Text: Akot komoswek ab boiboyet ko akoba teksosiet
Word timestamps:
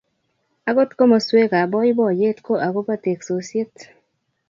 Akot 0.69 0.91
komoswek 0.97 1.51
ab 1.61 1.69
boiboyet 1.71 2.37
ko 2.45 2.53
akoba 2.67 2.93
teksosiet 3.03 3.75